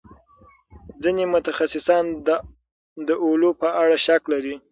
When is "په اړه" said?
3.61-3.95